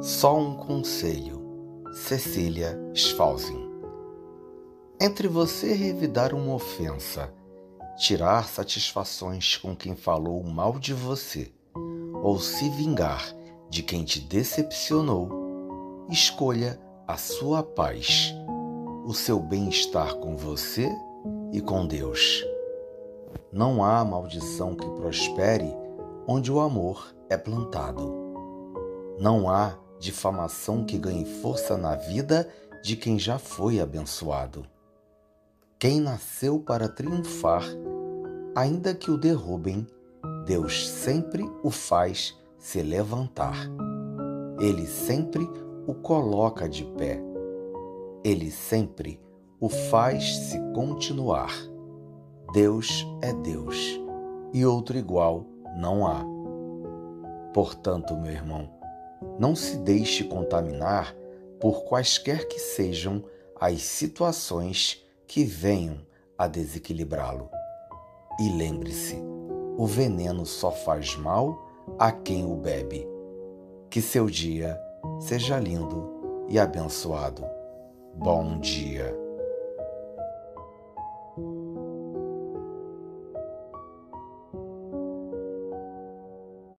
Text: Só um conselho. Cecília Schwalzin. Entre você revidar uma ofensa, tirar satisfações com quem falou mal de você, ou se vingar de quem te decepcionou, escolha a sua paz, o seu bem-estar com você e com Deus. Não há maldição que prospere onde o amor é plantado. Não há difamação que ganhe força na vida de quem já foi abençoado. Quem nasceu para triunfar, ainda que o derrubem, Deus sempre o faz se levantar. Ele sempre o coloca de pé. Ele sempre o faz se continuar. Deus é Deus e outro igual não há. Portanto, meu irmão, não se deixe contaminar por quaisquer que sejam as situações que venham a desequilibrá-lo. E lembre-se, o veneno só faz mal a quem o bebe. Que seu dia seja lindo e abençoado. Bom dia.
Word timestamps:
Só 0.00 0.38
um 0.38 0.54
conselho. 0.54 1.42
Cecília 1.92 2.78
Schwalzin. 2.94 3.68
Entre 5.00 5.26
você 5.26 5.72
revidar 5.72 6.32
uma 6.32 6.54
ofensa, 6.54 7.34
tirar 7.96 8.46
satisfações 8.46 9.56
com 9.56 9.74
quem 9.74 9.96
falou 9.96 10.44
mal 10.44 10.78
de 10.78 10.94
você, 10.94 11.50
ou 12.22 12.38
se 12.38 12.68
vingar 12.70 13.34
de 13.68 13.82
quem 13.82 14.04
te 14.04 14.20
decepcionou, 14.20 16.06
escolha 16.08 16.80
a 17.04 17.16
sua 17.16 17.64
paz, 17.64 18.32
o 19.04 19.12
seu 19.12 19.40
bem-estar 19.40 20.14
com 20.14 20.36
você 20.36 20.88
e 21.52 21.60
com 21.60 21.84
Deus. 21.84 22.44
Não 23.52 23.82
há 23.82 24.04
maldição 24.04 24.76
que 24.76 24.88
prospere 24.90 25.74
onde 26.24 26.52
o 26.52 26.60
amor 26.60 27.12
é 27.28 27.36
plantado. 27.36 28.14
Não 29.18 29.50
há 29.50 29.76
difamação 29.98 30.84
que 30.84 30.98
ganhe 30.98 31.24
força 31.24 31.76
na 31.76 31.94
vida 31.94 32.48
de 32.82 32.96
quem 32.96 33.18
já 33.18 33.38
foi 33.38 33.80
abençoado. 33.80 34.64
Quem 35.78 36.00
nasceu 36.00 36.58
para 36.58 36.88
triunfar, 36.88 37.64
ainda 38.54 38.94
que 38.94 39.10
o 39.10 39.16
derrubem, 39.16 39.86
Deus 40.44 40.88
sempre 40.88 41.44
o 41.62 41.70
faz 41.70 42.36
se 42.58 42.82
levantar. 42.82 43.68
Ele 44.60 44.86
sempre 44.86 45.48
o 45.86 45.94
coloca 45.94 46.68
de 46.68 46.84
pé. 46.84 47.22
Ele 48.24 48.50
sempre 48.50 49.20
o 49.60 49.68
faz 49.68 50.36
se 50.36 50.58
continuar. 50.72 51.52
Deus 52.52 53.06
é 53.22 53.32
Deus 53.32 54.00
e 54.52 54.64
outro 54.64 54.96
igual 54.96 55.44
não 55.76 56.06
há. 56.06 56.24
Portanto, 57.52 58.16
meu 58.16 58.32
irmão, 58.32 58.77
não 59.38 59.54
se 59.54 59.76
deixe 59.78 60.24
contaminar 60.24 61.14
por 61.60 61.84
quaisquer 61.84 62.46
que 62.46 62.58
sejam 62.58 63.24
as 63.60 63.82
situações 63.82 65.04
que 65.26 65.44
venham 65.44 65.98
a 66.36 66.46
desequilibrá-lo. 66.46 67.50
E 68.40 68.56
lembre-se, 68.56 69.16
o 69.76 69.86
veneno 69.86 70.46
só 70.46 70.70
faz 70.70 71.16
mal 71.16 71.66
a 71.98 72.12
quem 72.12 72.44
o 72.44 72.54
bebe. 72.54 73.06
Que 73.90 74.00
seu 74.00 74.26
dia 74.26 74.78
seja 75.20 75.58
lindo 75.58 76.46
e 76.48 76.58
abençoado. 76.58 77.44
Bom 78.14 78.58
dia. 78.60 79.27